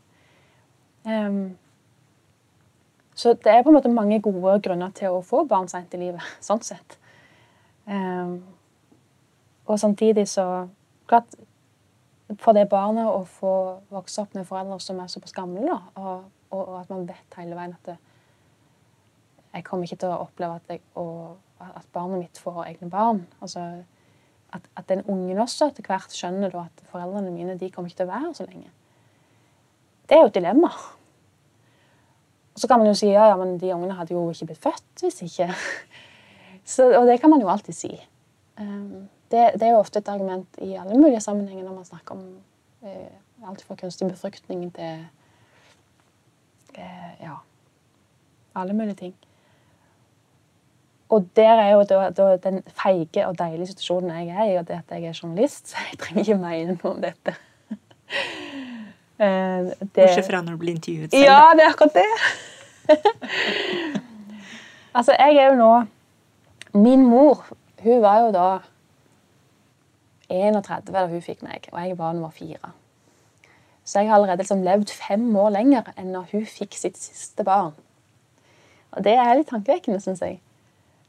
[1.06, 1.58] Um,
[3.16, 6.02] så det er på en måte mange gode grunner til å få barn sent i
[6.02, 6.24] livet.
[6.48, 6.98] sånn sett.
[7.86, 8.42] Um,
[9.66, 10.68] og samtidig så
[11.08, 11.36] klart,
[12.40, 13.50] For det barnet å få
[13.94, 17.54] vokse opp med foreldre som er såpass gamle, og, og, og at man vet hele
[17.54, 17.98] veien at det,
[19.54, 23.22] jeg kommer ikke til å oppleve at, jeg, og, at barnet mitt får egne barn.
[23.42, 23.68] Altså,
[24.54, 28.02] at, at den ungen også etter hvert skjønner da, at foreldrene mine de kommer ikke
[28.02, 28.72] til å være her så lenge.
[30.10, 30.72] Det er jo et dilemma.
[32.54, 34.66] Og så kan man jo si ja, ja, men de ungene hadde jo ikke blitt
[34.66, 35.50] født hvis ikke.
[36.64, 37.90] Så, og det kan man jo alltid si.
[38.56, 42.16] Um, det, det, er jo ofte et argument i alle mulige sammenhenger når man snakker
[42.16, 42.22] om
[42.86, 43.10] eh,
[43.50, 45.02] alt fra kunstig befruktning til
[46.78, 47.36] eh, ja,
[48.56, 49.16] alle mulige ting.
[51.14, 54.66] Og der er jo da, da den feige og deilige situasjonen jeg er i, og
[54.68, 57.36] det at jeg er journalist, så jeg trenger ikke mene noe om dette.
[59.22, 61.24] Eh, Bortsett fra når du blir intervjuet selv.
[61.24, 62.12] Ja, det er akkurat det.
[64.98, 65.74] altså, jeg er jo nå
[66.74, 67.46] Min mor,
[67.84, 68.48] hun var jo da
[70.34, 72.72] 31 da hun fikk meg, og jeg var nummer fire.
[73.86, 77.46] Så jeg har allerede liksom levd fem år lenger enn når hun fikk sitt siste
[77.46, 77.76] barn.
[78.98, 80.40] Og det er litt tankevekkende, syns jeg.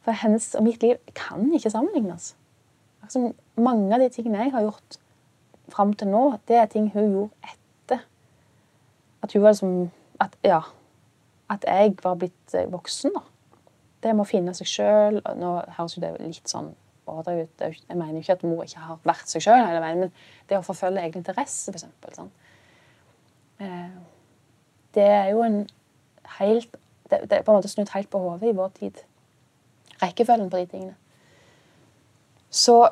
[0.05, 2.35] For hennes og mitt liv kan ikke sammenlignes.
[3.03, 4.99] Altså, mange av de tingene jeg har gjort
[5.73, 8.05] fram til nå, det er ting hun gjorde etter.
[9.23, 9.91] At hun var liksom
[10.21, 10.61] At, ja,
[11.51, 13.21] at jeg var blitt eh, voksen, da.
[14.03, 16.69] Det med å finne seg sjøl Nå høres jo det litt sånn
[17.11, 20.13] overdrevet Jeg mener jo ikke at mor ikke har vært seg sjøl hele veien, men
[20.49, 21.89] det å forfølge egen interesse, f.eks.
[22.15, 22.31] Sånn.
[23.65, 23.91] Eh,
[24.95, 25.59] det er jo en
[26.39, 26.79] helt
[27.11, 29.03] det, er på en måte snudd helt på hodet i vår tid.
[30.03, 30.95] Rekkefølgen på de tingene.
[32.51, 32.91] Så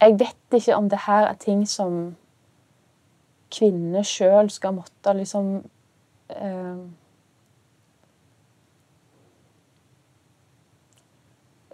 [0.00, 2.16] Jeg vet ikke om det her er ting som
[3.52, 5.50] kvinner sjøl skal måtte liksom
[6.32, 6.80] eh,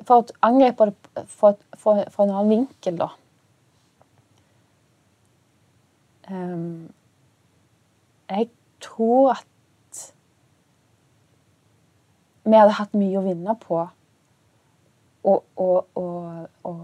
[0.06, 1.54] For å angripe det fra
[1.90, 3.08] en annen vinkel, da
[6.30, 6.86] um,
[8.30, 8.50] Jeg
[8.82, 9.46] tror at
[12.46, 13.80] vi hadde hatt mye å vinne på
[15.26, 16.04] å, å, å,
[16.70, 16.74] å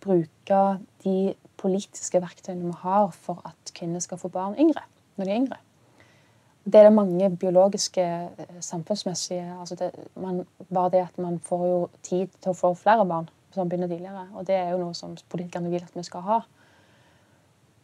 [0.00, 0.60] bruke
[1.04, 1.16] de
[1.60, 5.58] politiske verktøyene vi har for at kvinner skal få barn yngre, når de er yngre.
[6.64, 9.90] Det er det mange biologiske, eh, samfunnsmessige altså det,
[10.20, 13.88] man, Bare det at man får jo tid til å få flere barn som begynner
[13.88, 14.28] tidligere.
[14.34, 16.38] Og det er jo noe som politikerne vil at vi skal ha.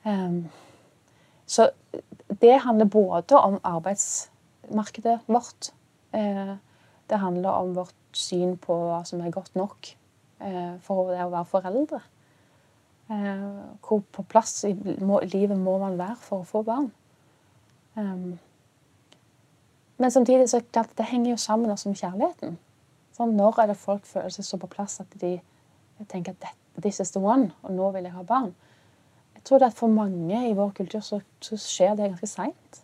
[0.06, 0.44] Um,
[1.46, 1.70] så
[2.40, 5.72] det handler både om arbeidsmarkedet vårt.
[6.14, 6.54] Eh,
[7.10, 9.90] det handler om vårt syn på hva som er godt nok
[10.40, 12.00] eh, for det å være foreldre.
[13.12, 13.46] Eh,
[13.86, 16.90] hvor på plass i livet må man være for å få barn.
[19.96, 22.58] Men samtidig så klart, det henger jo sammen også med kjærligheten.
[23.16, 25.38] Sånn, når er det folk føler seg så på plass at de
[26.10, 28.50] tenker at this is the one, og nå vil jeg ha barn?
[29.38, 32.82] Jeg tror det at for mange i vår kultur så, så skjer det ganske seint.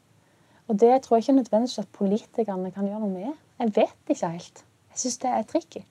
[0.71, 3.37] Og det tror jeg ikke nødvendigvis at politikerne kan gjøre noe med.
[3.63, 4.65] Jeg vet ikke helt.
[4.91, 5.83] Jeg syns det er tricky.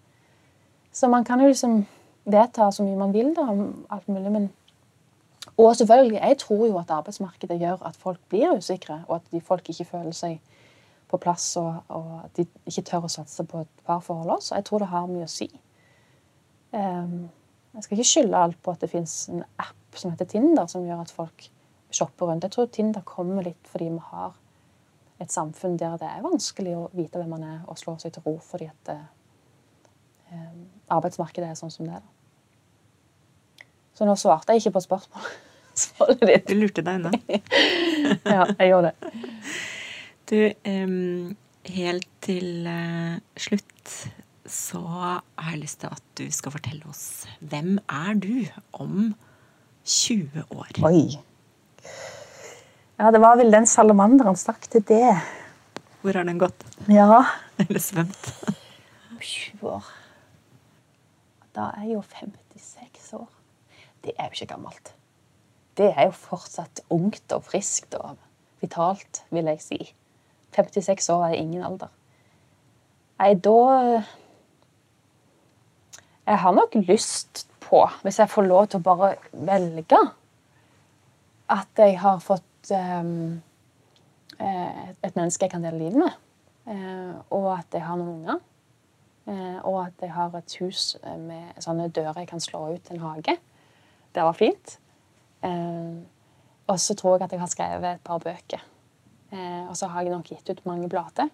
[0.91, 1.85] Så man kan jo liksom
[2.25, 4.49] vedta så mye man vil da, om alt mulig, men
[5.57, 9.69] Og selvfølgelig, jeg tror jo at arbeidsmarkedet gjør at folk blir usikre, og at folk
[9.69, 10.39] ikke føler seg
[11.09, 14.55] på plass, og, og at de ikke tør å satse på et parforhold også.
[14.55, 15.49] Jeg tror det har mye å si.
[16.71, 17.29] Um,
[17.73, 20.85] jeg skal ikke skylde alt på at det fins en app som heter Tinder, som
[20.87, 21.49] gjør at folk
[21.91, 22.43] shopper rundt.
[22.43, 24.37] Jeg tror Tinder kommer litt fordi vi har
[25.21, 28.25] et samfunn der det er vanskelig å vite hvem man er, og slå seg til
[28.25, 30.55] ro fordi at eh,
[30.91, 32.07] arbeidsmarkedet er sånn som det er.
[33.97, 36.47] Så nå svarte jeg ikke på spørsmålet ditt.
[36.49, 37.11] Du lurte deg unna.
[38.35, 39.13] ja, jeg gjorde det.
[40.31, 40.37] Du,
[40.71, 41.35] um,
[41.75, 43.95] helt til uh, slutt
[44.51, 48.33] så har jeg lyst til at du skal fortelle oss hvem er du
[48.73, 49.11] om
[49.85, 50.81] 20 år.
[50.87, 51.03] Oi.
[52.99, 55.15] Ja, det var vel den salamanderen stakk til det.
[56.01, 56.65] Hvor har den gått?
[56.89, 57.23] Ja.
[57.61, 58.31] Eller svømt?
[59.21, 59.85] 20 år.
[61.55, 63.29] Da er jeg jo 56 år.
[64.01, 64.93] Det er jo ikke gammelt.
[65.77, 68.15] Det er jo fortsatt ungt og friskt og
[68.61, 69.79] vitalt, vil jeg si.
[70.55, 71.91] 56 år er ingen alder.
[73.21, 74.01] Nei, da
[76.27, 79.99] Jeg har nok lyst på, hvis jeg får lov til å bare velge,
[81.51, 83.41] at jeg har fått um,
[84.39, 86.19] et menneske jeg kan dele livet med,
[86.69, 88.41] uh, og at jeg har noen unger.
[89.25, 92.97] Uh, og at jeg har et hus med sånne dører jeg kan slå ut til
[92.99, 93.37] en hage.
[94.11, 94.77] Det var fint.
[96.67, 98.59] Og så tror jeg at jeg har skrevet et par bøker.
[99.69, 101.31] og så har jeg nok gitt ut mange blader.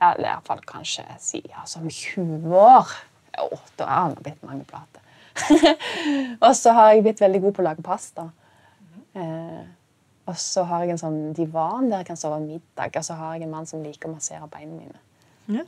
[0.00, 2.92] Eller i hvert fall kanskje si altså om 20 år.
[3.36, 5.02] Jo, da har det blitt mange plater.
[6.46, 8.26] og så har jeg blitt veldig god på å lage pasta.
[9.14, 9.60] Eh,
[10.30, 12.94] Og så har jeg en sånn divan der jeg kan sove middag.
[12.94, 15.00] Og så har jeg en mann som liker å massere beina mine.
[15.50, 15.64] Ja.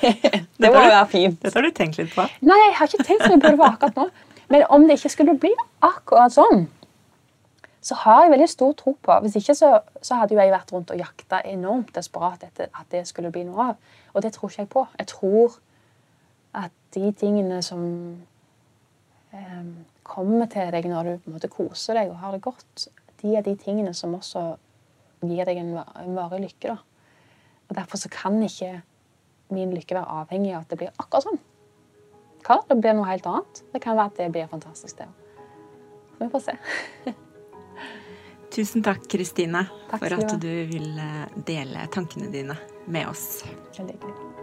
[0.62, 1.40] Det må være fint.
[1.42, 2.24] Dette har du tenkt litt på?
[2.44, 4.06] Nei, jeg har ikke tenkt så mye på det akkurat nå.
[4.52, 5.52] Men om det ikke skulle bli
[5.84, 6.66] akkurat sånn,
[7.82, 9.70] så har jeg veldig stor tro på Hvis ikke så,
[10.06, 13.42] så hadde jo jeg vært rundt og jakta enormt desperat etter at det skulle bli
[13.48, 13.94] noe av.
[14.14, 14.84] Og det tror ikke jeg på.
[15.00, 15.56] Jeg tror
[16.62, 17.82] at de tingene som
[19.34, 19.64] eh,
[20.06, 22.86] kommer til deg når du på en måte koser deg og har det godt,
[23.22, 24.42] de er de tingene som også
[25.22, 26.74] gir deg en, va- varig lykke.
[26.74, 26.78] da.
[27.70, 28.82] Og Derfor så kan ikke
[29.52, 31.40] min lykke være avhengig av at det blir akkurat sånn.
[32.42, 32.56] Hva?
[32.68, 33.62] det blir noe helt annet?
[33.72, 35.18] Det kan være at det blir fantastisk, det òg.
[36.22, 36.56] Vi får se.
[38.52, 40.90] Tusen takk, Kristine, for at du vil
[41.48, 43.44] dele tankene dine med oss.
[43.78, 44.41] Veldig hyggelig.